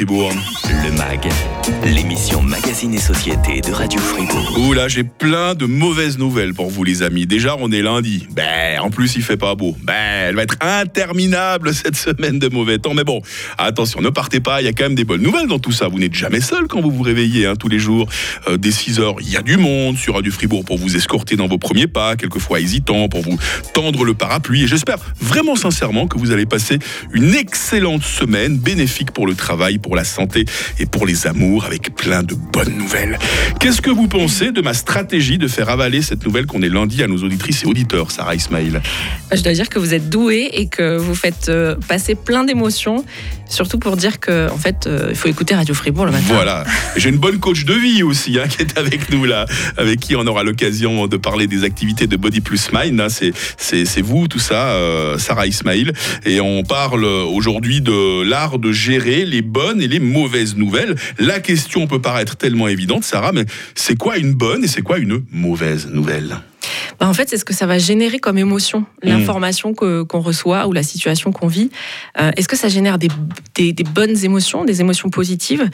Fribourg. 0.00 0.59
Le 0.70 0.92
MAG, 0.92 1.28
l'émission 1.84 2.42
Magazine 2.42 2.94
et 2.94 3.00
Société 3.00 3.60
de 3.60 3.72
Radio 3.72 4.00
Fribourg. 4.00 4.56
Ouh 4.56 4.72
là, 4.72 4.86
j'ai 4.86 5.02
plein 5.02 5.56
de 5.56 5.66
mauvaises 5.66 6.16
nouvelles 6.16 6.54
pour 6.54 6.70
vous 6.70 6.84
les 6.84 7.02
amis. 7.02 7.26
Déjà, 7.26 7.56
on 7.58 7.72
est 7.72 7.82
lundi. 7.82 8.28
Ben, 8.30 8.78
en 8.80 8.88
plus, 8.88 9.16
il 9.16 9.22
fait 9.22 9.36
pas 9.36 9.56
beau. 9.56 9.74
Ben, 9.82 10.28
elle 10.28 10.36
va 10.36 10.44
être 10.44 10.54
interminable 10.60 11.74
cette 11.74 11.96
semaine 11.96 12.38
de 12.38 12.48
mauvais 12.48 12.78
temps. 12.78 12.94
Mais 12.94 13.02
bon, 13.02 13.20
attention, 13.58 14.00
ne 14.00 14.10
partez 14.10 14.38
pas, 14.38 14.62
il 14.62 14.66
y 14.66 14.68
a 14.68 14.72
quand 14.72 14.84
même 14.84 14.94
des 14.94 15.02
bonnes 15.02 15.22
nouvelles 15.22 15.48
dans 15.48 15.58
tout 15.58 15.72
ça. 15.72 15.88
Vous 15.88 15.98
n'êtes 15.98 16.14
jamais 16.14 16.40
seul 16.40 16.68
quand 16.68 16.80
vous 16.80 16.92
vous 16.92 17.02
réveillez 17.02 17.46
hein, 17.46 17.56
tous 17.56 17.68
les 17.68 17.80
jours. 17.80 18.08
Euh, 18.46 18.56
dès 18.56 18.70
6 18.70 19.00
heures, 19.00 19.16
il 19.20 19.28
y 19.28 19.36
a 19.36 19.42
du 19.42 19.56
monde 19.56 19.98
sur 19.98 20.14
Radio 20.14 20.30
Fribourg 20.30 20.64
pour 20.64 20.78
vous 20.78 20.94
escorter 20.94 21.34
dans 21.34 21.48
vos 21.48 21.58
premiers 21.58 21.88
pas, 21.88 22.14
quelquefois 22.14 22.60
hésitants, 22.60 23.08
pour 23.08 23.22
vous 23.22 23.38
tendre 23.74 24.04
le 24.04 24.14
parapluie. 24.14 24.62
Et 24.62 24.66
j'espère 24.68 24.98
vraiment 25.20 25.56
sincèrement 25.56 26.06
que 26.06 26.16
vous 26.16 26.30
allez 26.30 26.46
passer 26.46 26.78
une 27.12 27.34
excellente 27.34 28.04
semaine 28.04 28.56
bénéfique 28.56 29.10
pour 29.10 29.26
le 29.26 29.34
travail, 29.34 29.78
pour 29.78 29.96
la 29.96 30.04
santé 30.04 30.44
et 30.78 30.86
pour 30.86 31.06
les 31.06 31.26
amours 31.26 31.64
avec 31.64 31.94
plein 31.94 32.22
de 32.22 32.34
bonnes 32.34 32.76
nouvelles. 32.76 33.18
Qu'est-ce 33.58 33.80
que 33.80 33.90
vous 33.90 34.08
pensez 34.08 34.52
de 34.52 34.60
ma 34.60 34.74
stratégie 34.74 35.38
de 35.38 35.48
faire 35.48 35.68
avaler 35.68 36.02
cette 36.02 36.24
nouvelle 36.24 36.46
qu'on 36.46 36.62
est 36.62 36.68
lundi 36.68 37.02
à 37.02 37.06
nos 37.06 37.18
auditrices 37.18 37.64
et 37.64 37.66
auditeurs, 37.66 38.10
Sarah 38.10 38.34
Ismail? 38.34 38.80
Je 39.32 39.42
dois 39.42 39.52
dire 39.52 39.68
que 39.68 39.78
vous 39.78 39.94
êtes 39.94 40.08
doué 40.08 40.50
et 40.52 40.66
que 40.66 40.96
vous 40.96 41.14
faites 41.14 41.48
euh, 41.48 41.76
passer 41.88 42.14
plein 42.14 42.44
d'émotions, 42.44 43.04
surtout 43.50 43.78
pour 43.78 43.96
dire 43.96 44.20
que 44.20 44.50
en 44.50 44.56
fait, 44.56 44.86
euh, 44.86 45.08
il 45.10 45.16
faut 45.16 45.28
écouter 45.28 45.54
Radio 45.54 45.74
Fribourg 45.74 46.06
le 46.06 46.12
matin. 46.12 46.24
Voilà. 46.28 46.64
J'ai 46.96 47.10
une 47.10 47.18
bonne 47.18 47.38
coach 47.38 47.64
de 47.64 47.74
vie 47.74 48.02
aussi 48.02 48.38
hein, 48.38 48.48
qui 48.48 48.62
est 48.62 48.78
avec 48.78 49.10
nous 49.10 49.24
là, 49.24 49.44
avec 49.76 50.00
qui 50.00 50.16
on 50.16 50.26
aura 50.26 50.42
l'occasion 50.42 51.06
de 51.06 51.16
parler 51.16 51.46
des 51.46 51.64
activités 51.64 52.06
de 52.06 52.16
Body 52.16 52.40
Plus 52.40 52.70
Mind. 52.72 53.00
Hein. 53.00 53.08
C'est, 53.10 54.00
vous, 54.00 54.28
tout 54.28 54.38
ça, 54.38 54.68
euh, 54.70 55.18
Sarah 55.18 55.46
Ismail. 55.46 55.92
Et 56.24 56.40
on 56.40 56.62
parle 56.62 57.04
aujourd'hui 57.04 57.80
de 57.80 58.22
l'art 58.22 58.58
de 58.58 58.72
gérer 58.72 59.24
les 59.24 59.42
bonnes 59.42 59.82
et 59.82 59.88
les 59.88 60.00
mauvaises 60.00 60.56
nouvelles. 60.56 60.94
La 61.18 61.40
question 61.40 61.86
peut 61.86 62.00
paraître 62.00 62.36
tellement 62.36 62.68
évidente, 62.68 63.04
Sarah, 63.04 63.32
mais 63.32 63.44
c'est 63.74 63.96
quoi 63.96 64.16
une 64.16 64.34
bonne 64.34 64.64
et 64.64 64.68
c'est 64.68 64.82
quoi 64.82 64.98
une 64.98 65.22
mauvaise 65.30 65.88
nouvelle? 65.88 66.40
Bah, 67.00 67.08
en 67.08 67.14
fait, 67.14 67.30
c'est 67.30 67.38
ce 67.38 67.46
que 67.46 67.54
ça 67.54 67.64
va 67.64 67.78
générer 67.78 68.18
comme 68.18 68.36
émotion, 68.36 68.84
l'information 69.02 69.72
que, 69.72 70.02
qu'on 70.02 70.20
reçoit 70.20 70.66
ou 70.66 70.72
la 70.72 70.82
situation 70.82 71.32
qu'on 71.32 71.46
vit. 71.46 71.70
Euh, 72.20 72.30
est-ce 72.36 72.46
que 72.46 72.56
ça 72.56 72.68
génère 72.68 72.98
des, 72.98 73.08
des, 73.54 73.72
des, 73.72 73.84
bonnes 73.84 74.22
émotions, 74.22 74.66
des 74.66 74.82
émotions 74.82 75.08
positives, 75.08 75.70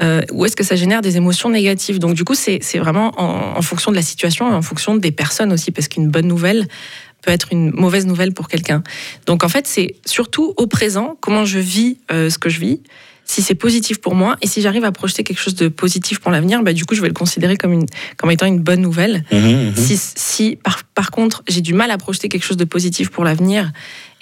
euh, 0.00 0.22
ou 0.30 0.44
est-ce 0.44 0.54
que 0.54 0.62
ça 0.62 0.76
génère 0.76 1.02
des 1.02 1.16
émotions 1.16 1.50
négatives? 1.50 1.98
Donc, 1.98 2.14
du 2.14 2.22
coup, 2.22 2.36
c'est, 2.36 2.60
c'est 2.62 2.78
vraiment 2.78 3.12
en, 3.20 3.58
en, 3.58 3.62
fonction 3.62 3.90
de 3.90 3.96
la 3.96 4.02
situation 4.02 4.48
et 4.52 4.54
en 4.54 4.62
fonction 4.62 4.94
des 4.94 5.10
personnes 5.10 5.52
aussi, 5.52 5.72
parce 5.72 5.88
qu'une 5.88 6.06
bonne 6.06 6.28
nouvelle 6.28 6.68
peut 7.22 7.32
être 7.32 7.48
une 7.50 7.72
mauvaise 7.72 8.06
nouvelle 8.06 8.32
pour 8.32 8.46
quelqu'un. 8.46 8.84
Donc, 9.26 9.42
en 9.42 9.48
fait, 9.48 9.66
c'est 9.66 9.96
surtout 10.06 10.54
au 10.56 10.68
présent, 10.68 11.16
comment 11.20 11.44
je 11.44 11.58
vis 11.58 11.98
euh, 12.12 12.30
ce 12.30 12.38
que 12.38 12.50
je 12.50 12.60
vis 12.60 12.80
si 13.28 13.42
c'est 13.42 13.54
positif 13.54 14.00
pour 14.00 14.14
moi 14.14 14.36
et 14.40 14.46
si 14.46 14.62
j'arrive 14.62 14.84
à 14.84 14.90
projeter 14.90 15.22
quelque 15.22 15.38
chose 15.38 15.54
de 15.54 15.68
positif 15.68 16.18
pour 16.18 16.32
l'avenir, 16.32 16.62
bah, 16.62 16.72
du 16.72 16.86
coup, 16.86 16.94
je 16.94 17.02
vais 17.02 17.08
le 17.08 17.14
considérer 17.14 17.56
comme, 17.56 17.74
une, 17.74 17.86
comme 18.16 18.30
étant 18.30 18.46
une 18.46 18.58
bonne 18.58 18.80
nouvelle. 18.80 19.22
Mmh, 19.30 19.36
mmh. 19.36 19.76
Si, 19.76 19.96
si 19.98 20.56
par, 20.56 20.82
par 20.94 21.10
contre, 21.10 21.42
j'ai 21.46 21.60
du 21.60 21.74
mal 21.74 21.90
à 21.90 21.98
projeter 21.98 22.30
quelque 22.30 22.44
chose 22.44 22.56
de 22.56 22.64
positif 22.64 23.10
pour 23.10 23.24
l'avenir 23.24 23.70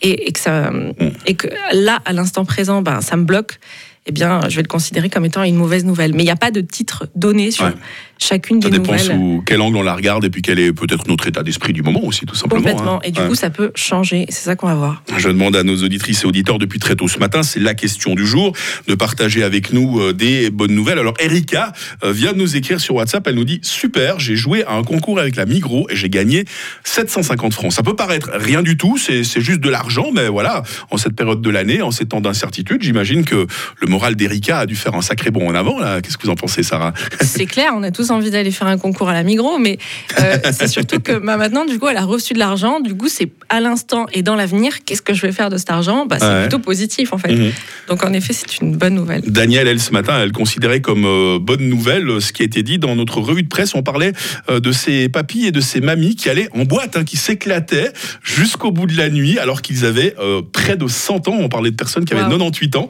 et, 0.02 0.28
et, 0.28 0.32
que 0.32 0.40
ça, 0.40 0.72
mmh. 0.72 0.92
et 1.24 1.34
que 1.34 1.46
là, 1.72 2.00
à 2.04 2.12
l'instant 2.12 2.44
présent, 2.44 2.82
bah, 2.82 3.00
ça 3.00 3.16
me 3.16 3.24
bloque, 3.24 3.60
eh 4.06 4.12
bien, 4.12 4.40
je 4.48 4.56
vais 4.56 4.62
le 4.62 4.68
considérer 4.68 5.08
comme 5.08 5.24
étant 5.24 5.44
une 5.44 5.56
mauvaise 5.56 5.84
nouvelle. 5.84 6.12
Mais 6.12 6.22
il 6.22 6.27
n'y 6.27 6.32
a 6.32 6.36
pas 6.36 6.50
de 6.50 6.60
titre 6.60 7.06
donné 7.14 7.52
sur 7.52 7.66
ouais. 7.66 7.74
Chacune 8.19 8.61
des 8.61 8.70
nouvelles. 8.70 8.98
Ça 8.98 9.12
dépend 9.12 9.19
sous 9.19 9.42
quel 9.47 9.61
angle 9.61 9.77
on 9.77 9.83
la 9.83 9.95
regarde 9.95 10.25
et 10.25 10.31
puis 10.31 10.42
quel 10.42 10.59
est 10.59 10.72
peut-être 10.72 11.06
notre 11.09 11.27
état 11.27 11.42
d'esprit 11.42 11.72
du 11.72 11.83
moment 11.83 12.05
aussi, 12.05 12.27
tout 12.27 12.34
simplement. 12.34 12.62
Complètement. 12.62 12.97
Hein. 12.97 13.00
Et 13.05 13.11
du 13.11 13.20
ouais. 13.20 13.28
coup, 13.28 13.34
ça 13.34 13.50
peut 13.50 13.73
changer. 13.75 14.27
C'est 14.28 14.45
ça 14.45 14.56
qu'on 14.56 14.67
va 14.67 14.75
voir. 14.75 15.03
Je 15.17 15.28
demande 15.28 15.56
à 15.56 15.62
nos 15.62 15.83
auditrices 15.83 16.25
et 16.25 16.27
auditeurs 16.27 16.58
depuis 16.58 16.78
très 16.78 16.97
tôt 16.97 17.08
ce 17.08 17.19
matin, 17.19 17.42
c'est 17.42 17.61
la 17.61 17.75
question 17.75 18.14
du 18.14 18.27
jour, 18.27 18.53
de 18.89 18.95
partager 18.95 19.42
avec 19.42 19.73
nous 19.73 20.00
euh, 20.00 20.12
des 20.12 20.50
bonnes 20.50 20.75
nouvelles. 20.75 20.98
Alors, 20.98 21.14
Erika 21.20 21.73
euh, 22.05 22.12
vient 22.12 22.33
de 22.33 22.39
nous 22.39 22.56
écrire 22.56 22.81
sur 22.81 22.95
WhatsApp. 22.95 23.27
Elle 23.27 23.34
nous 23.36 23.45
dit 23.45 23.61
Super, 23.62 24.19
j'ai 24.19 24.36
joué 24.36 24.64
à 24.64 24.75
un 24.75 24.83
concours 24.83 25.19
avec 25.19 25.36
la 25.36 25.47
Migros 25.47 25.86
et 25.91 25.97
j'ai 25.97 26.08
gagné 26.08 26.45
750 26.84 27.55
francs. 27.55 27.73
Ça 27.73 27.83
peut 27.83 27.96
paraître 27.96 28.30
rien 28.35 28.63
du 28.63 28.77
tout, 28.77 28.96
c'est 28.98 29.23
juste 29.40 29.61
de 29.61 29.69
l'argent, 29.70 30.11
mais 30.14 30.29
voilà, 30.29 30.63
en 30.90 30.96
cette 30.96 31.14
période 31.14 31.40
de 31.40 31.51
l'année, 31.51 31.83
en 31.83 31.90
ces 31.90 32.07
temps 32.07 32.20
d'incertitude, 32.20 32.83
j'imagine 32.83 33.24
que 33.24 33.46
le 33.80 33.86
moral 33.86 34.17
d'Erika 34.17 34.61
a 34.61 34.67
dû 34.67 34.77
faire 34.77 34.95
un 34.95 35.02
sacré 35.02 35.30
bond 35.30 35.48
en 35.48 35.55
avant. 35.55 35.79
là. 35.79 36.01
Qu'est-ce 36.01 36.17
que 36.19 36.24
vous 36.24 36.33
en 36.33 36.36
pensez, 36.36 36.63
Sarah? 36.63 36.92
C'est 37.20 37.46
clair, 37.46 37.73
on 37.77 37.83
a 37.83 37.90
tous 37.90 38.05
envie 38.11 38.30
d'aller 38.30 38.50
faire 38.50 38.67
un 38.67 38.78
concours 38.78 39.08
à 39.08 39.12
la 39.12 39.22
Migros, 39.22 39.58
mais 39.58 39.78
euh, 40.20 40.39
c'est 40.52 40.68
surtout 40.68 41.00
que 41.00 41.12
bah, 41.12 41.36
maintenant, 41.36 41.64
du 41.64 41.78
coup, 41.78 41.89
elle 41.89 41.96
a 41.96 42.05
reçu 42.05 42.34
de 42.34 42.39
l'argent. 42.39 42.80
Du 42.80 42.94
coup, 42.94 43.08
c'est 43.08 43.30
à 43.48 43.61
l'instant 43.61 44.06
et 44.12 44.22
dans 44.22 44.34
l'avenir, 44.34 44.84
qu'est-ce 44.84 45.02
que 45.02 45.14
je 45.14 45.22
vais 45.22 45.33
faire 45.33 45.50
de 45.50 45.56
cet 45.56 45.70
argent? 45.70 46.06
Bah, 46.06 46.16
C'est 46.18 46.27
ouais. 46.27 46.40
plutôt 46.42 46.58
positif, 46.58 47.12
en 47.12 47.18
fait. 47.18 47.33
Mmh. 47.33 47.52
Donc, 47.89 48.05
en 48.05 48.12
effet, 48.12 48.33
c'est 48.33 48.61
une 48.61 48.77
bonne 48.77 48.95
nouvelle. 48.95 49.22
Danielle, 49.27 49.68
elle, 49.68 49.80
ce 49.80 49.92
matin, 49.92 50.20
elle 50.20 50.33
considérait 50.33 50.80
comme 50.80 51.05
euh, 51.05 51.39
bonne 51.39 51.68
nouvelle 51.68 52.08
euh, 52.08 52.20
ce 52.20 52.33
qui 52.33 52.42
a 52.42 52.45
été 52.45 52.62
dit 52.62 52.78
dans 52.78 52.95
notre 52.96 53.20
revue 53.20 53.42
de 53.42 53.48
presse. 53.48 53.74
On 53.74 53.83
parlait 53.83 54.12
euh, 54.48 54.61
de 54.61 54.72
ses 54.72 55.08
papis 55.08 55.46
et 55.46 55.52
de 55.52 55.61
ses 55.61 55.80
mamies 55.80 56.16
qui 56.16 56.28
allaient 56.28 56.48
en 56.52 56.64
boîte, 56.64 56.96
hein, 56.96 57.05
qui 57.05 57.16
s'éclataient 57.16 57.92
jusqu'au 58.22 58.70
bout 58.70 58.86
de 58.86 58.96
la 58.96 59.11
nuit, 59.11 59.39
alors 59.39 59.62
qu'ils 59.62 59.84
avaient 59.84 60.14
près 60.52 60.77
de 60.77 60.86
100 60.86 61.28
ans. 61.28 61.36
On 61.39 61.48
parlait 61.48 61.70
de 61.70 61.77
personnes 61.77 62.05
qui 62.05 62.12
avaient 62.12 62.22
wow. 62.22 62.30
98 62.30 62.77
ans. 62.77 62.89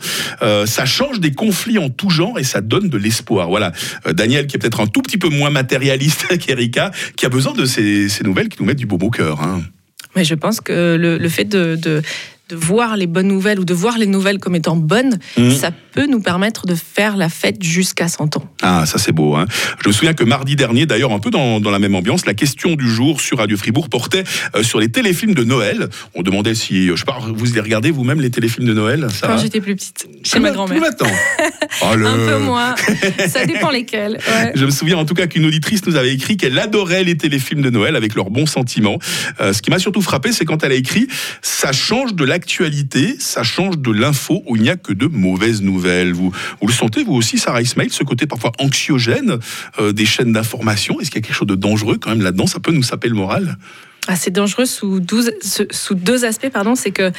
ça 0.66 0.84
change 0.84 1.20
des 1.20 1.32
conflits 1.32 1.78
en 1.78 1.88
tout 1.88 2.10
genre 2.10 2.38
et 2.38 2.44
ça 2.44 2.60
donne 2.60 2.88
de 2.88 2.98
l'espoir. 2.98 3.48
Voilà. 3.48 3.72
Daniel, 4.12 4.46
qui 4.46 4.56
est 4.56 4.58
peut-être 4.58 4.80
un 4.80 4.86
tout 4.86 5.02
petit 5.06 5.18
peu 5.18 5.28
moins 5.28 5.50
matérialiste 5.50 6.38
qu'Erika, 6.44 6.90
qui 7.16 7.26
a 7.26 7.28
besoin 7.28 7.52
de 7.52 7.64
ces, 7.64 8.08
nouvelles 8.24 8.48
qui 8.48 8.58
nous 8.60 8.66
mettent 8.66 8.78
du 8.78 8.86
beau 8.86 8.98
au 9.00 9.10
cœur. 9.10 9.40
Hein. 9.40 9.62
Mais 10.14 10.24
je 10.24 10.34
pense 10.34 10.60
que 10.60 10.96
le, 10.96 11.28
fait 11.28 11.44
de 11.44 12.02
de 12.48 12.54
voir 12.54 12.96
les 12.96 13.08
bonnes 13.08 13.26
nouvelles 13.26 13.58
ou 13.58 13.64
de 13.64 13.74
voir 13.74 13.98
les 13.98 14.06
nouvelles 14.06 14.38
comme 14.38 14.54
étant 14.54 14.76
bonnes, 14.76 15.18
mmh. 15.36 15.50
ça 15.50 15.72
peut 15.92 16.06
nous 16.06 16.20
permettre 16.20 16.66
de 16.66 16.76
faire 16.76 17.16
la 17.16 17.28
fête 17.28 17.60
jusqu'à 17.60 18.06
100 18.06 18.36
ans. 18.36 18.44
Ah, 18.62 18.86
ça 18.86 18.98
c'est 18.98 19.10
beau. 19.10 19.34
Hein 19.34 19.46
je 19.82 19.88
me 19.88 19.92
souviens 19.92 20.14
que 20.14 20.22
mardi 20.22 20.54
dernier, 20.54 20.86
d'ailleurs 20.86 21.12
un 21.12 21.18
peu 21.18 21.30
dans, 21.30 21.58
dans, 21.58 21.72
la 21.72 21.80
même 21.80 21.96
ambiance, 21.96 22.24
la 22.24 22.34
question 22.34 22.76
du 22.76 22.88
jour 22.88 23.20
sur 23.20 23.38
Radio 23.38 23.56
Fribourg 23.56 23.88
portait 23.88 24.22
euh, 24.54 24.62
sur 24.62 24.78
les 24.78 24.88
téléfilms 24.88 25.34
de 25.34 25.42
Noël. 25.42 25.88
On 26.14 26.22
demandait 26.22 26.54
si, 26.54 26.86
je 26.86 26.94
sais 26.94 27.04
pas, 27.04 27.18
vous 27.20 27.44
les 27.52 27.60
regardez 27.60 27.90
vous-même 27.90 28.20
les 28.20 28.30
téléfilms 28.30 28.66
de 28.66 28.74
Noël 28.74 29.08
ça 29.10 29.26
Quand 29.26 29.38
j'étais 29.38 29.60
plus 29.60 29.74
petite, 29.74 30.06
chez 30.22 30.38
ma 30.38 30.52
grand-mère. 30.52 30.80
maintenant 30.80 31.10
oh, 31.82 31.96
le... 31.96 32.06
Un 32.06 32.16
peu 32.16 32.38
moins, 32.38 32.76
ça 33.28 33.44
dépend 33.44 33.70
lesquels. 33.70 34.18
Ouais. 34.28 34.52
Je 34.54 34.64
me 34.64 34.70
souviens 34.70 34.98
en 34.98 35.04
tout 35.04 35.14
cas 35.14 35.26
qu'une 35.26 35.46
auditrice 35.46 35.84
nous 35.86 35.96
avait 35.96 36.14
écrit 36.14 36.36
qu'elle 36.36 36.58
adorait 36.60 37.02
les 37.02 37.16
téléfilms 37.16 37.62
de 37.62 37.70
Noël 37.70 37.96
avec 37.96 38.14
leurs 38.14 38.30
bons 38.30 38.46
sentiments. 38.46 38.98
Euh, 39.40 39.52
ce 39.52 39.62
qui 39.62 39.70
m'a 39.70 39.80
surtout 39.80 40.02
frappé, 40.02 40.30
c'est 40.30 40.44
quand 40.44 40.62
elle 40.62 40.72
a 40.72 40.76
écrit 40.76 41.08
«ça 41.42 41.72
change 41.72 42.14
de 42.14 42.24
la 42.24 42.35
l'actualité, 42.36 43.16
ça 43.18 43.42
change 43.42 43.78
de 43.78 43.90
l'info 43.90 44.42
où 44.46 44.56
il 44.56 44.62
n'y 44.62 44.68
a 44.68 44.76
que 44.76 44.92
de 44.92 45.06
mauvaises 45.06 45.62
nouvelles. 45.62 46.12
Vous, 46.12 46.32
vous 46.60 46.66
le 46.66 46.72
sentez, 46.72 47.02
vous 47.02 47.14
aussi, 47.14 47.38
Sarah 47.38 47.62
Ismail, 47.62 47.88
ce 47.88 48.04
côté 48.04 48.26
parfois 48.26 48.52
anxiogène 48.58 49.38
euh, 49.78 49.92
des 49.92 50.04
chaînes 50.04 50.32
d'information 50.32 51.00
Est-ce 51.00 51.10
qu'il 51.10 51.22
y 51.22 51.24
a 51.24 51.26
quelque 51.26 51.34
chose 51.34 51.48
de 51.48 51.54
dangereux 51.54 51.96
quand 51.98 52.10
même 52.10 52.20
là-dedans? 52.20 52.46
Ça 52.46 52.60
peut 52.60 52.72
nous 52.72 52.82
saper 52.82 53.08
le 53.08 53.14
moral? 53.14 53.56
Ah, 54.06 54.16
c'est 54.16 54.30
dangereux 54.30 54.66
sous, 54.66 55.00
12, 55.00 55.30
sous 55.70 55.94
deux 55.94 56.26
aspects, 56.26 56.50
pardon. 56.50 56.74
C'est 56.74 56.90
que, 56.90 57.10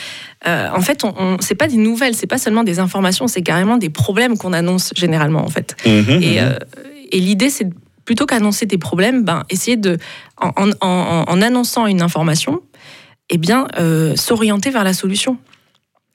euh, 0.45 0.69
en 0.71 0.81
fait, 0.81 1.03
on, 1.03 1.15
on 1.17 1.37
c'est 1.39 1.55
pas 1.55 1.67
des 1.67 1.77
nouvelles, 1.77 2.13
c'est 2.13 2.27
pas 2.27 2.37
seulement 2.37 2.63
des 2.63 2.77
informations, 2.77 3.27
c'est 3.27 3.41
carrément 3.41 3.77
des 3.77 3.89
problèmes 3.89 4.37
qu'on 4.37 4.53
annonce 4.53 4.93
généralement, 4.95 5.43
en 5.43 5.49
fait. 5.49 5.75
Mmh, 5.83 6.21
et, 6.21 6.41
euh, 6.41 6.59
et 7.11 7.19
l'idée, 7.19 7.49
c'est 7.49 7.67
plutôt 8.05 8.27
qu'annoncer 8.27 8.67
des 8.67 8.77
problèmes, 8.77 9.23
ben, 9.23 9.43
essayer 9.49 9.77
de, 9.77 9.97
en, 10.39 10.51
en, 10.55 10.69
en, 10.79 11.25
en 11.27 11.41
annonçant 11.41 11.87
une 11.87 12.03
information, 12.03 12.61
eh 13.29 13.37
bien, 13.37 13.67
euh, 13.77 14.15
s'orienter 14.15 14.69
vers 14.69 14.83
la 14.83 14.93
solution. 14.93 15.37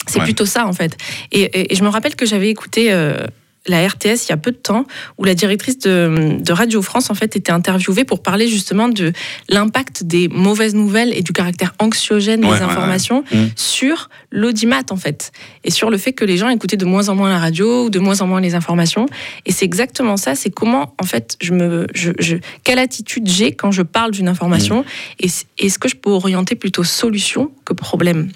C'est 0.07 0.19
ouais. 0.19 0.25
plutôt 0.25 0.47
ça, 0.47 0.67
en 0.67 0.73
fait. 0.73 0.97
Et, 1.31 1.43
et, 1.43 1.73
et, 1.73 1.77
je 1.77 1.85
me 1.85 1.89
rappelle 1.89 2.17
que 2.17 2.27
j'avais 2.27 2.49
écouté 2.49 2.93
euh, 2.93 3.27
la 3.67 3.87
RTS 3.87 4.27
il 4.27 4.31
y 4.31 4.33
a 4.33 4.37
peu 4.37 4.51
de 4.51 4.57
temps, 4.57 4.87
où 5.19 5.25
la 5.25 5.35
directrice 5.35 5.79
de, 5.79 6.39
de, 6.41 6.53
Radio 6.53 6.83
France 6.83 7.11
en 7.11 7.15
fait 7.15 7.37
était 7.37 7.53
interviewée 7.53 8.05
pour 8.05 8.23
parler 8.23 8.49
justement 8.49 8.89
de 8.89 9.13
l'impact 9.49 10.05
des 10.05 10.29
mauvaises 10.29 10.75
nouvelles 10.75 11.17
et 11.17 11.23
du 11.23 11.33
caractère 11.33 11.75
anxiogène 11.79 12.45
ouais, 12.45 12.57
des 12.57 12.63
informations 12.63 13.25
ouais, 13.33 13.39
ouais. 13.39 13.45
Mmh. 13.47 13.51
sur 13.57 14.11
l'audimat 14.31 14.83
en 14.91 14.97
fait, 14.97 15.33
et 15.65 15.71
sur 15.71 15.91
le 15.91 15.99
fait 15.99 16.13
que 16.13 16.25
les 16.25 16.37
gens 16.37 16.49
écoutaient 16.49 16.77
de 16.77 16.85
moins 16.85 17.09
en 17.09 17.15
moins 17.15 17.31
la 17.31 17.39
radio 17.39 17.87
ou 17.87 17.91
de 17.91 17.99
moins 17.99 18.21
en 18.21 18.27
moins 18.27 18.41
les 18.41 18.55
informations. 18.55 19.07
Et 19.47 19.53
c'est 19.53 19.65
exactement 19.65 20.17
ça, 20.17 20.35
c'est 20.35 20.51
comment 20.51 20.95
en 21.01 21.05
fait 21.05 21.37
je 21.41 21.53
me, 21.53 21.87
je, 21.95 22.11
je 22.19 22.37
quelle 22.65 22.79
attitude 22.79 23.29
j'ai 23.29 23.53
quand 23.53 23.71
je 23.71 23.83
parle 23.83 24.11
d'une 24.11 24.29
information, 24.29 24.81
mmh. 24.81 24.85
et 25.21 25.29
est-ce 25.59 25.79
que 25.79 25.89
je 25.89 25.97
peux 25.97 26.11
orienter 26.11 26.57
plutôt 26.57 26.85
solution 26.85 27.53
que 27.65 27.75
problème? 27.75 28.31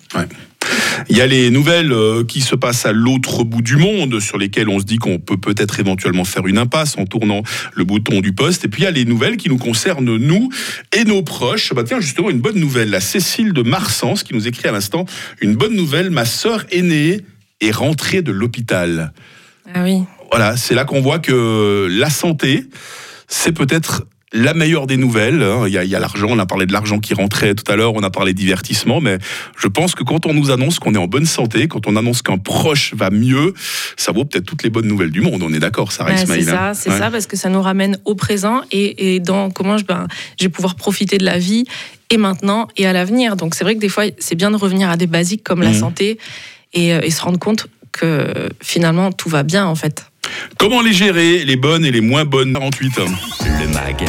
Il 1.08 1.16
y 1.16 1.20
a 1.20 1.26
les 1.26 1.50
nouvelles 1.50 1.92
euh, 1.92 2.24
qui 2.24 2.40
se 2.40 2.54
passent 2.54 2.86
à 2.86 2.92
l'autre 2.92 3.44
bout 3.44 3.62
du 3.62 3.76
monde, 3.76 4.20
sur 4.20 4.38
lesquelles 4.38 4.68
on 4.68 4.78
se 4.78 4.84
dit 4.84 4.98
qu'on 4.98 5.18
peut 5.18 5.36
peut-être 5.36 5.80
éventuellement 5.80 6.24
faire 6.24 6.46
une 6.46 6.58
impasse 6.58 6.96
en 6.98 7.06
tournant 7.06 7.42
le 7.74 7.84
bouton 7.84 8.20
du 8.20 8.32
poste. 8.32 8.64
Et 8.64 8.68
puis 8.68 8.82
il 8.82 8.84
y 8.84 8.88
a 8.88 8.90
les 8.90 9.04
nouvelles 9.04 9.36
qui 9.36 9.48
nous 9.48 9.58
concernent, 9.58 10.16
nous 10.16 10.50
et 10.92 11.04
nos 11.04 11.22
proches. 11.22 11.72
Bah, 11.74 11.84
tiens, 11.84 12.00
justement, 12.00 12.30
une 12.30 12.40
bonne 12.40 12.58
nouvelle. 12.58 12.90
La 12.90 13.00
Cécile 13.00 13.52
de 13.52 13.62
Marsens 13.62 14.22
qui 14.22 14.34
nous 14.34 14.48
écrit 14.48 14.68
à 14.68 14.72
l'instant 14.72 15.06
une 15.40 15.56
bonne 15.56 15.74
nouvelle. 15.74 16.10
Ma 16.10 16.24
sœur 16.24 16.64
aînée 16.70 17.20
est 17.60 17.70
rentrée 17.70 18.22
de 18.22 18.32
l'hôpital. 18.32 19.12
Ah 19.74 19.82
oui. 19.82 20.02
Voilà, 20.30 20.56
c'est 20.56 20.74
là 20.74 20.84
qu'on 20.84 21.00
voit 21.00 21.18
que 21.18 21.88
la 21.90 22.10
santé, 22.10 22.64
c'est 23.28 23.52
peut-être 23.52 24.06
la 24.32 24.54
meilleure 24.54 24.86
des 24.86 24.96
nouvelles. 24.96 25.42
Hein. 25.42 25.64
Il 25.66 25.72
y 25.72 25.94
a, 25.94 26.00
l'argent, 26.00 26.26
on 26.30 26.38
a 26.38 26.46
parlé 26.46 26.66
de 26.66 26.72
l'argent 26.72 26.98
qui 26.98 27.14
rentrait 27.14 27.54
tout 27.54 27.70
à 27.70 27.76
l'heure, 27.76 27.94
on 27.94 28.02
a 28.02 28.10
parlé 28.10 28.34
divertissement, 28.34 29.00
mais 29.00 29.18
je 29.56 29.68
pense 29.68 29.94
que 29.94 30.02
quand 30.02 30.26
on 30.26 30.34
nous 30.34 30.50
annonce 30.50 30.78
qu'on 30.78 30.94
est 30.94 30.98
en 30.98 31.06
bonne 31.06 31.26
santé, 31.26 31.68
quand 31.68 31.86
on 31.86 31.96
annonce 31.96 32.22
qu'un 32.22 32.38
proche 32.38 32.94
va 32.94 33.10
mieux, 33.10 33.54
ça 33.96 34.12
vaut 34.12 34.24
peut-être 34.24 34.44
toutes 34.44 34.62
les 34.62 34.70
bonnes 34.70 34.88
nouvelles 34.88 35.10
du 35.10 35.20
monde. 35.20 35.42
On 35.42 35.52
est 35.52 35.58
d'accord, 35.58 35.92
Sarah 35.92 36.12
Ismail. 36.12 36.44
C'est 36.44 36.50
ça, 36.50 36.74
c'est 36.74 36.90
ça, 36.90 37.10
parce 37.10 37.26
que 37.26 37.36
ça 37.36 37.48
nous 37.48 37.62
ramène 37.62 37.98
au 38.04 38.14
présent 38.14 38.62
et, 38.72 39.20
dans 39.20 39.50
comment 39.50 39.78
je, 39.78 39.84
ben, 39.84 40.06
je 40.38 40.44
vais 40.44 40.50
pouvoir 40.50 40.74
profiter 40.74 41.18
de 41.18 41.24
la 41.24 41.38
vie 41.38 41.64
et 42.10 42.16
maintenant 42.16 42.68
et 42.76 42.86
à 42.86 42.92
l'avenir. 42.92 43.36
Donc 43.36 43.54
c'est 43.54 43.64
vrai 43.64 43.74
que 43.74 43.80
des 43.80 43.88
fois, 43.88 44.04
c'est 44.18 44.34
bien 44.34 44.50
de 44.50 44.56
revenir 44.56 44.90
à 44.90 44.96
des 44.96 45.06
basiques 45.06 45.44
comme 45.44 45.62
la 45.62 45.70
mmh. 45.70 45.74
santé 45.74 46.18
et, 46.72 46.94
euh, 46.94 47.00
et 47.02 47.10
se 47.10 47.22
rendre 47.22 47.38
compte 47.38 47.68
que 47.92 48.50
finalement 48.60 49.12
tout 49.12 49.28
va 49.28 49.42
bien 49.42 49.66
en 49.66 49.74
fait. 49.74 50.10
Comment 50.58 50.82
les 50.82 50.92
gérer, 50.92 51.44
les 51.44 51.56
bonnes 51.56 51.84
et 51.84 51.90
les 51.90 52.00
moins 52.00 52.24
bonnes? 52.24 52.52
48 52.52 52.92
Le 53.60 53.68
MAG, 53.68 54.04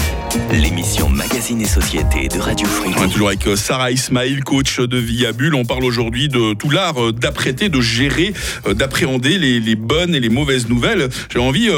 l'émission 0.52 1.10
Magazine 1.10 1.62
et 1.62 1.66
Société 1.66 2.28
de 2.28 2.40
Radio 2.40 2.68
Free. 2.68 2.92
On 2.98 3.04
est 3.04 3.10
toujours 3.10 3.28
avec 3.28 3.46
euh, 3.48 3.56
Sarah 3.56 3.92
Ismail, 3.92 4.40
coach 4.42 4.80
de 4.80 4.98
vie 4.98 5.26
à 5.26 5.34
Bulle. 5.34 5.56
On 5.56 5.66
parle 5.66 5.84
aujourd'hui 5.84 6.30
de 6.30 6.54
tout 6.54 6.70
l'art 6.70 7.02
euh, 7.02 7.12
d'apprêter, 7.12 7.70
de 7.70 7.82
gérer, 7.82 8.34
euh, 8.66 8.74
d'appréhender 8.74 9.38
les, 9.38 9.76
bonnes 9.76 10.16
et 10.16 10.20
les 10.20 10.30
mauvaises 10.30 10.70
nouvelles. 10.70 11.10
J'ai 11.32 11.40
envie, 11.40 11.70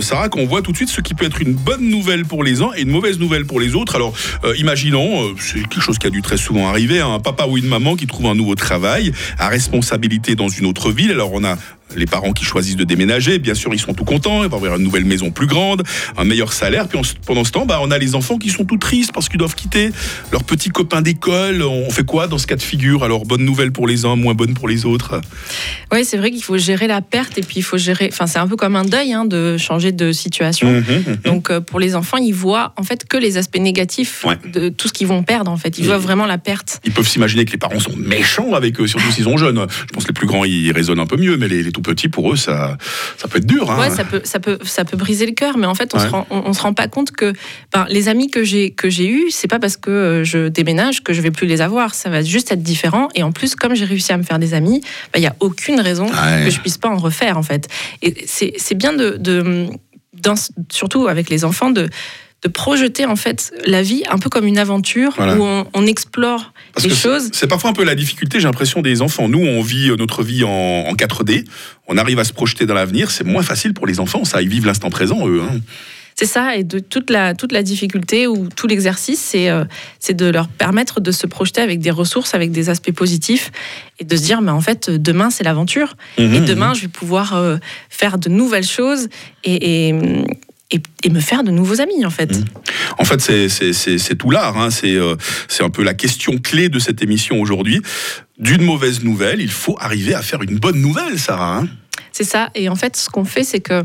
Sarah, 0.00 0.28
qu'on 0.28 0.46
voit 0.46 0.62
tout 0.62 0.72
de 0.72 0.76
suite 0.76 0.88
ce 0.88 1.00
qui 1.00 1.14
peut 1.14 1.26
être 1.26 1.40
une 1.40 1.54
bonne 1.54 1.88
nouvelle 1.88 2.24
pour 2.24 2.44
les 2.44 2.62
uns 2.62 2.70
et 2.76 2.82
une 2.82 2.90
mauvaise 2.90 3.18
nouvelle 3.18 3.44
pour 3.44 3.60
les 3.60 3.74
autres. 3.74 3.96
Alors, 3.96 4.14
imaginons, 4.58 5.34
c'est 5.38 5.60
quelque 5.60 5.80
chose 5.80 5.98
qui 5.98 6.06
a 6.06 6.10
dû 6.10 6.22
très 6.22 6.36
souvent 6.36 6.68
arriver, 6.68 7.00
un 7.00 7.20
papa 7.20 7.46
ou 7.46 7.58
une 7.58 7.66
maman 7.66 7.96
qui 7.96 8.06
trouve 8.06 8.26
un 8.26 8.34
nouveau 8.34 8.54
travail 8.54 9.12
à 9.38 9.48
responsabilité 9.48 10.34
dans 10.34 10.48
une 10.48 10.66
autre 10.66 10.90
ville. 10.90 11.10
Alors, 11.10 11.32
on 11.32 11.44
a 11.44 11.56
les 11.94 12.06
parents 12.06 12.32
qui 12.32 12.44
choisissent 12.44 12.76
de 12.76 12.84
déménager, 12.84 13.38
bien 13.38 13.54
sûr, 13.54 13.72
ils 13.72 13.78
sont 13.78 13.94
tout 13.94 14.04
contents, 14.04 14.42
ils 14.42 14.48
vont 14.48 14.56
avoir 14.56 14.76
une 14.76 14.82
nouvelle 14.82 15.04
maison 15.04 15.30
plus 15.30 15.46
grande, 15.46 15.82
un 16.16 16.24
meilleur 16.24 16.52
salaire. 16.52 16.88
Puis 16.88 16.98
pendant 17.26 17.44
ce 17.44 17.52
temps, 17.52 17.66
bah, 17.66 17.78
on 17.82 17.90
a 17.90 17.95
les 17.98 18.14
enfants 18.14 18.38
qui 18.38 18.50
sont 18.50 18.64
tout 18.64 18.78
tristes 18.78 19.12
parce 19.12 19.28
qu'ils 19.28 19.38
doivent 19.38 19.54
quitter 19.54 19.90
leurs 20.32 20.44
petits 20.44 20.70
copains 20.70 21.02
d'école. 21.02 21.62
On 21.62 21.90
fait 21.90 22.04
quoi 22.04 22.26
dans 22.26 22.38
ce 22.38 22.46
cas 22.46 22.56
de 22.56 22.62
figure? 22.62 23.04
Alors, 23.04 23.24
bonne 23.24 23.44
nouvelle 23.44 23.72
pour 23.72 23.86
les 23.86 24.04
uns, 24.04 24.16
moins 24.16 24.34
bonne 24.34 24.54
pour 24.54 24.68
les 24.68 24.86
autres 24.86 25.20
Oui, 25.92 26.04
c'est 26.04 26.16
vrai 26.16 26.30
qu'il 26.30 26.42
faut 26.42 26.58
gérer 26.58 26.86
la 26.86 27.00
perte 27.00 27.38
et 27.38 27.42
puis 27.42 27.56
il 27.56 27.62
faut 27.62 27.78
gérer. 27.78 28.08
Enfin, 28.12 28.26
c'est 28.26 28.38
un 28.38 28.46
peu 28.46 28.56
comme 28.56 28.76
un 28.76 28.84
deuil 28.84 29.12
hein, 29.12 29.24
de 29.24 29.56
changer 29.56 29.92
de 29.92 30.12
situation. 30.12 30.70
Mmh, 30.70 30.78
mmh, 30.78 31.10
mmh. 31.10 31.16
Donc, 31.24 31.50
euh, 31.50 31.60
pour 31.60 31.80
les 31.80 31.94
enfants, 31.94 32.18
ils 32.18 32.34
voient 32.34 32.72
en 32.76 32.82
fait 32.82 33.06
que 33.06 33.16
les 33.16 33.36
aspects 33.36 33.58
négatifs 33.58 34.24
de 34.52 34.68
tout 34.68 34.88
ce 34.88 34.92
qu'ils 34.92 35.06
vont 35.06 35.22
perdre. 35.22 35.50
En 35.50 35.56
fait, 35.56 35.78
ils 35.78 35.86
voient 35.86 35.98
vraiment 35.98 36.26
la 36.26 36.38
perte. 36.38 36.80
Ils 36.84 36.92
peuvent 36.92 37.08
s'imaginer 37.08 37.44
que 37.44 37.52
les 37.52 37.58
parents 37.58 37.80
sont 37.80 37.96
méchants 37.96 38.52
avec 38.54 38.80
eux, 38.80 38.86
surtout 38.86 39.10
s'ils 39.10 39.24
sont 39.24 39.36
jeunes. 39.36 39.66
Je 39.68 39.92
pense 39.92 40.04
que 40.04 40.08
les 40.08 40.14
plus 40.14 40.26
grands, 40.26 40.44
ils 40.44 40.72
raisonnent 40.72 41.00
un 41.00 41.06
peu 41.06 41.16
mieux, 41.16 41.36
mais 41.36 41.48
les, 41.48 41.62
les 41.62 41.72
tout 41.72 41.82
petits, 41.82 42.08
pour 42.08 42.32
eux, 42.32 42.36
ça, 42.36 42.76
ça 43.16 43.28
peut 43.28 43.38
être 43.38 43.46
dur. 43.46 43.70
Hein. 43.70 43.78
Ouais, 43.78 43.90
ça 43.90 44.04
peut, 44.04 44.20
ça 44.24 44.40
peut, 44.40 44.58
ça 44.64 44.84
peut 44.84 44.96
briser 44.96 45.26
le 45.26 45.32
cœur, 45.32 45.58
mais 45.58 45.66
en 45.66 45.74
fait, 45.74 45.94
on 45.94 45.98
se 45.98 46.06
rend, 46.06 46.26
on, 46.30 46.52
se 46.52 46.62
rend 46.62 46.74
pas 46.74 46.88
compte 46.88 47.10
que 47.10 47.32
ben, 47.72 47.85
les 47.88 48.08
amis 48.08 48.30
que 48.30 48.44
j'ai 48.44 48.70
que 48.70 48.90
j'ai 48.90 49.08
eus, 49.08 49.30
c'est 49.30 49.48
pas 49.48 49.58
parce 49.58 49.76
que 49.76 49.90
euh, 49.90 50.24
je 50.24 50.48
déménage 50.48 51.02
que 51.02 51.12
je 51.12 51.20
vais 51.20 51.30
plus 51.30 51.46
les 51.46 51.60
avoir. 51.60 51.94
Ça 51.94 52.10
va 52.10 52.22
juste 52.22 52.52
être 52.52 52.62
différent. 52.62 53.08
Et 53.14 53.22
en 53.22 53.32
plus, 53.32 53.54
comme 53.54 53.74
j'ai 53.74 53.84
réussi 53.84 54.12
à 54.12 54.18
me 54.18 54.22
faire 54.22 54.38
des 54.38 54.54
amis, 54.54 54.80
ben, 55.12 55.18
il 55.18 55.20
n'y 55.20 55.26
a 55.26 55.36
aucune 55.40 55.80
raison 55.80 56.06
que 56.06 56.50
je 56.50 56.60
puisse 56.60 56.78
pas 56.78 56.88
en 56.88 56.96
refaire, 56.96 57.38
en 57.38 57.42
fait. 57.42 57.68
Et 58.02 58.24
c'est 58.26 58.74
bien 58.74 58.92
de, 58.92 59.16
de 59.18 59.66
dans, 60.14 60.34
surtout 60.70 61.08
avec 61.08 61.30
les 61.30 61.44
enfants, 61.44 61.70
de 61.70 61.88
de 62.42 62.48
projeter 62.48 63.06
en 63.06 63.16
fait 63.16 63.52
la 63.66 63.82
vie 63.82 64.02
un 64.08 64.18
peu 64.18 64.28
comme 64.28 64.46
une 64.46 64.58
aventure 64.58 65.16
où 65.18 65.44
on, 65.72 65.86
explore 65.86 66.52
les 66.82 66.90
choses. 66.90 67.30
C'est 67.32 67.46
parfois 67.46 67.70
un 67.70 67.72
peu 67.72 67.84
la 67.84 67.94
difficulté, 67.94 68.38
j'ai 68.40 68.46
l'impression, 68.46 68.82
des 68.82 69.02
enfants. 69.02 69.28
Nous, 69.28 69.38
on 69.38 69.62
vit 69.62 69.90
euh, 69.90 69.96
notre 69.96 70.22
vie 70.22 70.44
en, 70.44 70.92
4D, 70.94 71.44
on 71.88 71.96
arrive 71.96 72.18
à 72.18 72.24
se 72.24 72.32
projeter 72.32 72.66
dans 72.66 72.74
l'avenir, 72.74 73.10
c'est 73.10 73.24
moins 73.24 73.42
facile 73.42 73.72
pour 73.72 73.86
les 73.86 74.00
enfants, 74.00 74.24
ça, 74.24 74.42
ils 74.42 74.48
vivent 74.48 74.66
l'instant 74.66 74.90
présent, 74.90 75.26
eux. 75.28 75.42
Hein. 75.42 75.60
C'est 76.18 76.24
ça, 76.24 76.56
et 76.56 76.64
de 76.64 76.78
toute 76.78 77.10
la, 77.10 77.34
toute 77.34 77.52
la 77.52 77.62
difficulté 77.62 78.26
ou 78.26 78.48
tout 78.48 78.66
l'exercice, 78.66 79.20
c'est 79.20 79.50
euh, 79.50 79.64
de 80.08 80.24
leur 80.24 80.48
permettre 80.48 80.98
de 80.98 81.12
se 81.12 81.26
projeter 81.26 81.60
avec 81.60 81.80
des 81.80 81.90
ressources, 81.90 82.32
avec 82.34 82.52
des 82.52 82.70
aspects 82.70 82.92
positifs, 82.92 83.52
et 83.98 84.04
de 84.04 84.16
se 84.16 84.22
dire, 84.22 84.40
mais 84.40 84.50
en 84.50 84.62
fait, 84.62 84.88
demain, 84.88 85.28
c'est 85.28 85.44
l'aventure. 85.44 85.94
Mmh, 86.16 86.22
et 86.22 86.40
mmh, 86.40 86.44
demain, 86.46 86.72
mmh. 86.72 86.74
je 86.74 86.80
vais 86.82 86.88
pouvoir 86.88 87.36
euh, 87.36 87.58
faire 87.90 88.16
de 88.16 88.30
nouvelles 88.30 88.66
choses 88.66 89.08
et, 89.44 89.88
et, 89.90 91.10
me 91.10 91.20
faire 91.20 91.44
de 91.44 91.50
nouveaux 91.50 91.80
amis 91.80 92.04
en 92.04 92.10
fait. 92.10 92.34
Mmh. 92.34 92.44
En 92.98 93.04
fait, 93.04 93.20
c'est 93.20 94.16
tout 94.16 94.30
l'art. 94.30 94.56
Hein. 94.56 94.70
Euh, 94.84 95.16
c'est 95.48 95.62
un 95.62 95.70
peu 95.70 95.82
la 95.82 95.94
question 95.94 96.38
clé 96.38 96.70
de 96.70 96.78
cette 96.78 97.02
émission 97.02 97.40
aujourd'hui. 97.42 97.82
D'une 98.38 98.62
mauvaise 98.62 99.04
nouvelle, 99.04 99.42
il 99.42 99.50
faut 99.50 99.76
arriver 99.80 100.14
à 100.14 100.22
faire 100.22 100.42
une 100.42 100.58
bonne 100.58 100.80
nouvelle, 100.80 101.18
Sarah. 101.18 101.58
Hein. 101.58 101.68
c'est 102.10 102.24
ça. 102.24 102.48
Et 102.54 102.70
en 102.70 102.74
fait, 102.74 102.96
ce 102.96 103.10
qu'on 103.10 103.26
fait, 103.26 103.44
c'est 103.44 103.60
que 103.60 103.84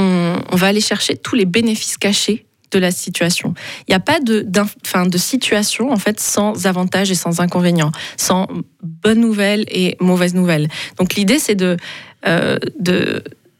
on, 0.00 0.56
va 0.56 0.68
aller 0.68 0.80
chercher 0.80 1.16
tous 1.16 1.34
les 1.34 1.44
bénéfices 1.44 1.96
cachés 1.96 2.46
de 2.70 2.78
la 2.78 2.90
situation. 2.90 3.54
Il 3.80 3.90
n'y 3.90 3.96
a 3.96 4.00
pas 4.00 4.20
de, 4.20 4.46
de 4.46 5.18
situation 5.18 5.90
en 5.90 5.96
fait 5.96 6.20
sans 6.20 6.66
avantages 6.66 7.10
et 7.10 7.14
sans 7.14 7.40
inconvénients, 7.40 7.92
sans 8.16 8.46
bonnes 8.82 9.20
nouvelles 9.20 9.64
et 9.68 9.96
mauvaises 10.00 10.34
nouvelles. 10.34 10.68
Donc 10.96 11.14
l'idée 11.14 11.38
c'est 11.38 11.56
de, 11.56 11.76
euh, 12.26 12.58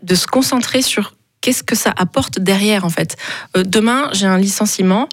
se 0.09 0.27
concentrer 0.27 0.83
sur 0.83 1.15
qu'est-ce 1.41 1.63
que 1.63 1.75
ça 1.75 1.93
apporte 1.97 2.39
derrière 2.39 2.85
en 2.85 2.91
fait 2.91 3.17
euh, 3.57 3.65
Demain, 3.65 4.11
j'ai 4.13 4.27
un 4.27 4.39
licenciement, 4.39 5.09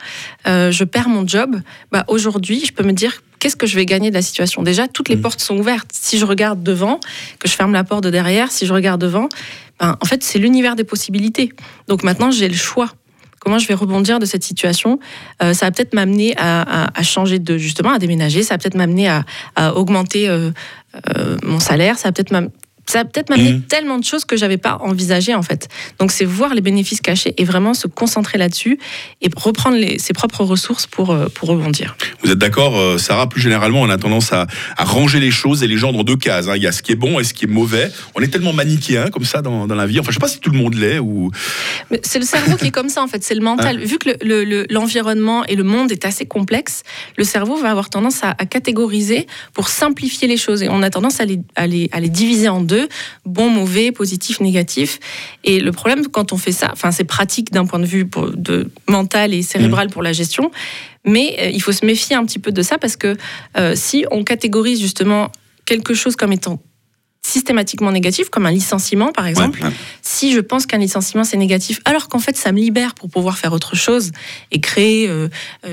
euh, 0.48 0.72
je 0.72 0.84
perds 0.84 1.10
mon 1.10 1.26
job. 1.26 1.60
Bah, 1.92 2.04
Aujourd'hui, 2.08 2.64
je 2.66 2.74
peux 2.74 2.84
me 2.84 2.94
dire 2.94 3.22
qu'est-ce 3.40 3.56
que 3.56 3.68
je 3.68 3.76
vais 3.76 3.86
gagner 3.86 4.10
de 4.10 4.16
la 4.16 4.22
situation? 4.22 4.64
Déjà, 4.64 4.88
toutes 4.88 5.10
les 5.10 5.16
mmh. 5.16 5.22
portes 5.22 5.40
sont 5.42 5.58
ouvertes. 5.58 5.90
Si 5.92 6.18
je 6.18 6.26
regarde 6.26 6.64
devant, 6.64 7.00
que 7.40 7.48
je 7.48 7.54
ferme 7.54 7.74
la 7.74 7.84
porte 7.84 8.04
de 8.04 8.10
derrière, 8.10 8.52
si 8.52 8.66
je 8.66 8.74
regarde 8.74 9.02
devant, 9.02 9.30
ben, 9.80 9.98
en 10.02 10.06
fait, 10.06 10.24
c'est 10.24 10.40
l'univers 10.40 10.76
des 10.76 10.84
possibilités. 10.84 11.52
Donc 11.88 12.04
maintenant, 12.04 12.32
j'ai 12.32 12.48
le 12.48 12.56
choix. 12.56 12.90
Comment 13.40 13.60
je 13.60 13.68
vais 13.68 13.76
rebondir 13.76 14.20
de 14.20 14.26
cette 14.26 14.44
situation? 14.44 15.00
Euh, 15.42 15.54
Ça 15.54 15.68
va 15.68 15.72
peut-être 15.72 15.94
m'amener 15.94 16.36
à, 16.38 16.92
changer 17.04 17.40
de 17.40 17.58
justement 17.58 17.92
à 17.92 18.00
déménager. 18.00 18.44
Ça 18.44 18.56
va 18.56 18.58
peut-être 18.58 18.76
m'amener 18.76 19.08
à, 19.08 19.24
augmenter 19.76 20.28
mon 21.44 21.60
salaire. 21.60 21.98
Ça 21.98 22.10
va 22.10 22.12
peut-être 22.12 22.32
ça 22.88 23.02
a 23.02 23.06
peut-être 23.06 23.30
m'amener 23.30 23.54
mmh. 23.54 23.62
tellement 23.64 24.00
de 24.00 24.04
choses 24.04 24.26
que 24.26 24.38
j'avais 24.38 24.58
pas 24.58 24.78
envisagées 24.82 25.36
en 25.36 25.42
fait. 25.42 25.68
Donc 26.00 26.12
c'est 26.12 26.26
voir 26.26 26.54
les 26.54 26.62
bénéfices 26.62 27.02
cachés 27.02 27.34
et 27.38 27.44
vraiment 27.44 27.74
se 27.74 27.88
concentrer 27.88 28.38
là-dessus 28.38 28.80
et 29.22 29.30
reprendre 29.36 29.78
ses 29.98 30.14
propres 30.14 30.44
ressources 30.44 30.88
pour, 30.88 31.12
euh, 31.12 31.28
pour 31.34 31.50
rebondir. 31.50 31.98
Vous 32.24 32.32
êtes 32.32 32.38
d'accord, 32.38 32.78
euh, 32.78 32.98
Sarah 32.98 33.28
Plus 33.28 33.42
généralement, 33.42 33.82
on 33.82 33.90
a 33.90 33.98
tendance 33.98 34.32
à, 34.32 34.48
ranger 34.78 35.20
les 35.20 35.32
choses 35.32 35.64
et 35.64 35.68
les 35.68 35.78
gens 35.78 35.92
dans 35.92 36.04
deux 36.04 36.16
cases. 36.16 36.48
Hein. 36.48 36.54
Il 36.56 36.64
y 36.64 36.68
a 36.68 36.72
ce 36.72 36.82
qui 36.82 36.94
est 36.94 36.96
bon 36.96 37.20
et 37.20 37.24
ce 37.24 37.34
qui 37.34 37.46
est 37.46 37.50
mauvais. 37.50 37.92
On 38.16 38.22
est 38.22 38.28
tellement 38.28 38.54
manichéen 38.54 39.10
comme 39.10 39.26
ça 39.26 39.42
dans, 39.42 39.68
la 39.68 39.86
vie. 39.86 40.00
Enfin, 40.00 40.12
je 40.12 40.16
sais 40.16 40.20
pas 40.20 40.28
si 40.28 40.40
tout 40.40 40.50
le 40.50 40.58
monde 40.58 40.76
l'est 40.76 41.00
ou. 41.00 41.32
C'est 42.04 42.20
le 42.20 42.26
cerveau 42.26 42.56
qui 42.56 42.68
est 42.68 42.72
comme 42.72 42.90
ça 42.90 43.04
en 43.04 43.08
fait. 43.08 43.24
C'est 43.24 43.36
le 43.36 43.42
mental. 43.42 43.78
Hein 43.78 43.86
Vu 43.86 43.98
que 43.98 44.10
l'environnement 44.74 45.42
le, 45.42 45.52
et 45.52 45.56
le 45.56 45.64
monde 45.64 45.92
est 45.92 46.06
assez 46.06 46.26
complexe, 46.26 46.84
le 47.18 47.24
cerveau 47.24 47.58
va 47.58 47.70
avoir 47.70 47.90
tendance 47.90 48.22
à, 48.24 48.34
catégoriser 48.46 49.28
pour 49.54 49.68
simplifier 49.68 50.28
les 50.28 50.38
choses 50.38 50.64
et 50.64 50.70
on 50.70 50.82
a 50.82 50.90
tendance 50.90 51.20
à 51.20 51.26
les, 51.26 51.40
à 51.56 51.68
les, 51.68 51.90
à 51.92 52.00
les 52.00 52.10
diviser 52.10 52.48
en 52.48 52.62
deux 52.62 52.77
bon, 53.26 53.50
mauvais, 53.50 53.92
positif, 53.92 54.40
négatif. 54.40 55.00
Et 55.44 55.60
le 55.60 55.72
problème, 55.72 56.08
quand 56.08 56.34
on 56.34 56.38
fait 56.38 56.52
ça, 56.52 56.70
enfin, 56.72 56.92
c'est 56.92 57.04
pratique 57.04 57.52
d'un 57.52 57.66
point 57.66 57.80
de 57.80 57.86
vue 57.86 58.08
de 58.36 58.70
mental 58.88 59.34
et 59.34 59.42
cérébral 59.42 59.88
mmh. 59.88 59.92
pour 59.92 60.04
la 60.04 60.14
gestion, 60.14 60.52
mais 61.06 61.36
euh, 61.40 61.50
il 61.50 61.62
faut 61.62 61.72
se 61.72 61.86
méfier 61.86 62.16
un 62.16 62.26
petit 62.26 62.40
peu 62.40 62.52
de 62.52 62.62
ça 62.62 62.78
parce 62.78 62.96
que 62.96 63.16
euh, 63.58 63.74
si 63.76 64.06
on 64.12 64.24
catégorise 64.24 64.80
justement 64.80 65.32
quelque 65.66 65.94
chose 65.94 66.16
comme 66.16 66.32
étant 66.32 66.62
systématiquement 67.28 67.92
négatif, 67.92 68.30
comme 68.30 68.46
un 68.46 68.52
licenciement 68.52 69.12
par 69.12 69.28
exemple, 69.28 69.60
si 70.02 70.32
je 70.32 70.40
pense 70.40 70.66
qu'un 70.66 70.78
licenciement 70.78 71.26
c'est 71.26 71.36
négatif, 71.36 71.82
alors 71.84 72.08
qu'en 72.08 72.20
fait 72.20 72.38
ça 72.38 72.54
me 72.54 72.60
libère 72.60 72.96
pour 72.96 73.10
pouvoir 73.10 73.38
faire 73.38 73.52
autre 73.52 73.76
chose 73.76 74.12
et 74.52 74.62
créer 74.62 75.10
euh, 75.10 75.28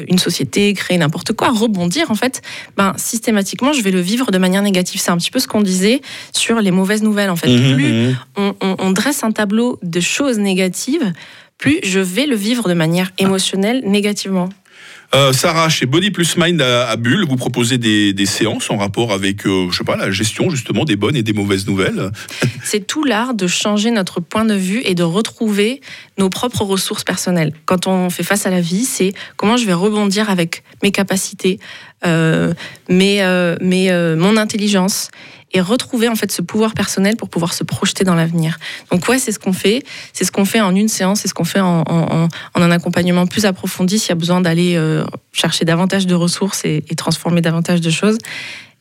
une 0.09 0.19
société, 0.19 0.73
créer 0.75 0.99
n'importe 0.99 1.33
quoi, 1.33 1.51
rebondir 1.51 2.11
en 2.11 2.17
fait, 2.17 2.43
ben 2.77 2.93
systématiquement 2.97 3.73
je 3.73 3.83
vais 3.83 3.93
le 3.93 4.01
vivre 4.01 4.33
de 4.33 4.39
manière 4.39 4.63
négative. 4.63 5.01
C'est 5.01 5.13
un 5.13 5.17
petit 5.17 5.31
peu 5.31 5.39
ce 5.39 5.47
qu'on 5.47 5.63
disait 5.63 6.01
sur 6.33 6.61
les 6.61 6.73
mauvaises 6.73 7.05
nouvelles 7.05 7.31
en 7.31 7.37
fait. 7.37 7.49
Mhm, 7.49 7.75
plus 7.75 7.93
mhm. 8.37 8.55
on, 8.61 8.91
dresse 8.91 9.23
un 9.23 9.31
tableau 9.31 9.79
de 9.83 10.01
choses 10.01 10.39
négatives, 10.39 11.13
plus 11.59 11.79
je 11.85 12.01
vais 12.01 12.27
le 12.27 12.35
vivre 12.35 12.69
de 12.69 12.75
manière 12.75 13.13
émotionnelle 13.19 13.83
négativement. 13.87 14.49
Euh, 15.15 15.33
Sarah, 15.33 15.69
chez 15.69 15.87
Body 15.87 16.11
Plus 16.11 16.37
Mind 16.37 16.61
à, 16.61 16.97
Bulle, 16.97 17.25
vous 17.29 17.37
proposez 17.37 17.79
des, 17.79 18.27
séances 18.27 18.69
en 18.69 18.77
rapport 18.77 19.13
avec, 19.13 19.47
euh, 19.47 19.69
je 19.71 19.77
sais 19.77 19.85
pas, 19.85 19.97
la 19.97 20.11
gestion 20.11 20.51
justement 20.51 20.85
des 20.85 20.97
bonnes 20.97 21.15
et 21.15 21.23
des 21.23 21.33
mauvaises 21.33 21.69
nouvelles. 21.69 22.11
C'est 22.65 22.85
tout 22.85 23.05
l'art 23.05 23.33
de 23.33 23.47
changer 23.47 23.93
notre 23.93 24.19
point 24.19 24.45
de 24.45 24.55
vue 24.55 24.83
et 24.85 24.97
de 24.97 25.05
retrouver 25.05 25.81
nos 26.19 26.31
propres 26.31 26.63
ressources 26.63 27.05
personnelles. 27.05 27.53
Quand 27.65 27.87
on 27.87 28.11
fait 28.11 28.25
face 28.25 28.45
à 28.47 28.51
la 28.51 28.61
vie, 28.61 28.85
c'est 28.85 29.13
comment 29.37 29.57
je 29.57 29.67
vais 29.67 29.73
rebondir 29.73 30.31
avec 30.31 30.65
mes 30.83 30.91
capacités, 30.91 31.61
euh, 32.07 32.53
mes, 32.89 33.23
mon 34.17 34.37
intelligence 34.37 35.11
et 35.55 35.61
retrouver 35.61 36.09
en 36.09 36.17
fait 36.17 36.31
ce 36.33 36.43
pouvoir 36.43 36.75
personnel 36.75 37.17
pour 37.17 37.31
pouvoir 37.31 37.55
se 37.55 37.65
projeter 37.65 38.05
dans 38.05 38.17
l'avenir. 38.17 38.59
Donc 38.91 39.09
ouais, 39.09 39.19
c'est 39.19 39.33
ce 39.33 39.39
qu'on 39.39 39.53
fait. 39.53 39.83
C'est 40.13 40.25
ce 40.25 40.33
qu'on 40.33 40.45
fait 40.45 40.61
en 40.61 40.75
une 40.75 40.89
séance, 40.89 41.21
c'est 41.21 41.29
ce 41.29 41.35
qu'on 41.35 41.45
fait 41.45 41.61
en, 41.61 42.29
un 42.55 42.71
accompagnement 42.71 43.27
plus 43.27 43.47
approfondi 43.47 43.99
s'il 43.99 44.11
y 44.11 44.13
a 44.13 44.17
besoin 44.17 44.41
d'aller 44.41 44.75
euh, 44.75 45.05
chercher 45.33 45.65
davantage 45.65 46.07
de 46.07 46.15
ressources 46.15 46.65
et, 46.65 46.83
transformer 46.97 47.41
davantage 47.41 47.81
de 47.81 47.91
choses. 47.91 48.19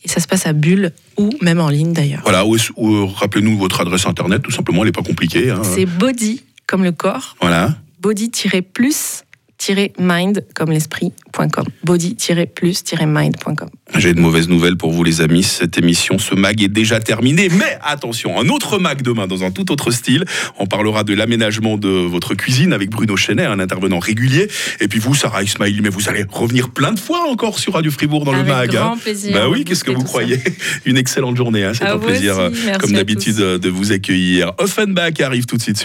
Et 0.04 0.10
ça 0.10 0.20
se 0.20 0.28
passe 0.28 0.46
à 0.46 0.54
Bulle 0.54 0.92
ou 1.18 1.30
même 1.42 1.60
en 1.60 1.70
ligne 1.70 1.94
d'ailleurs. 1.94 2.22
Voilà, 2.24 2.46
ou, 2.46 2.56
euh, 2.56 3.06
rappelez-nous 3.06 3.58
votre 3.58 3.80
adresse 3.82 4.06
internet, 4.06 4.42
tout 4.42 4.52
simplement, 4.52 4.82
elle 4.82 4.88
n'est 4.88 4.92
pas 4.92 5.04
compliquée. 5.04 5.52
Hein. 5.52 5.62
C'est 5.64 5.86
body, 5.86 6.44
comme 6.68 6.84
le 6.84 6.92
corps. 6.92 7.36
Voilà. 7.40 7.76
Body-plus 8.02 9.24
mind 10.00 10.46
comme 10.54 10.72
l'esprit.com. 10.72 11.66
Body-plus-mind.com. 11.84 13.70
J'ai 13.96 14.14
de 14.14 14.20
mauvaises 14.20 14.50
nouvelles 14.50 14.78
pour 14.78 14.92
vous 14.92 15.04
les 15.04 15.22
amis, 15.22 15.44
cette 15.44 15.78
émission, 15.78 16.18
ce 16.18 16.34
mag 16.36 16.62
est 16.62 16.68
déjà 16.68 17.00
terminé, 17.00 17.50
mais 17.50 17.78
attention, 17.84 18.40
un 18.40 18.48
autre 18.50 18.80
mag 18.80 19.02
demain 19.02 19.28
dans 19.28 19.44
un 19.44 19.52
tout 19.52 19.72
autre 19.72 19.92
style. 19.92 20.26
On 20.58 20.66
parlera 20.66 21.04
de 21.04 21.14
l'aménagement 21.14 21.78
de 21.78 21.90
votre 21.90 22.34
cuisine 22.34 22.74
avec 22.74 22.90
Bruno 22.90 23.16
Chenet, 23.16 23.46
un 23.46 23.60
intervenant 23.60 24.00
régulier. 24.00 24.48
Et 24.80 24.88
puis 24.88 25.00
vous, 25.00 25.14
Sarah 25.14 25.44
Ismail, 25.44 25.80
mais 25.82 25.90
vous 25.90 26.10
allez 26.10 26.26
revenir 26.30 26.70
plein 26.70 26.92
de 26.92 27.00
fois 27.00 27.30
encore 27.30 27.60
sur 27.60 27.74
Radio 27.74 27.92
Fribourg 27.92 28.26
dans 28.26 28.34
avec 28.34 28.48
le 28.48 28.54
mag. 28.54 28.72
Grand 28.72 28.98
plaisir. 28.98 29.34
Bah 29.34 29.50
oui, 29.50 29.64
qu'est-ce 29.64 29.84
que 29.84 29.92
vous 29.92 30.04
croyez? 30.04 30.40
Une 30.86 30.98
excellente 30.98 31.38
journée, 31.38 31.64
hein. 31.64 31.74
c'est 31.74 31.86
un 31.86 31.98
plaisir, 31.98 32.38
aussi, 32.40 32.62
comme 32.80 32.94
d'habitude, 32.94 33.36
de 33.36 33.70
vous 33.70 33.92
accueillir. 33.92 34.54
Offenbach 34.58 35.20
arrive 35.20 35.46
tout 35.46 35.58
de 35.58 35.62
suite 35.62 35.78
sur 35.78 35.82